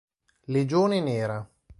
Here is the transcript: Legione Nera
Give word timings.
Legione 0.45 0.99
Nera 0.99 1.47